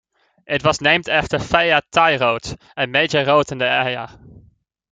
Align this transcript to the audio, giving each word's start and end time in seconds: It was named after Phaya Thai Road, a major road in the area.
It 0.47 0.65
was 0.65 0.81
named 0.81 1.07
after 1.09 1.37
Phaya 1.37 1.79
Thai 1.91 2.17
Road, 2.17 2.57
a 2.75 2.87
major 2.87 3.23
road 3.23 3.51
in 3.51 3.59
the 3.59 3.67
area. 3.69 4.19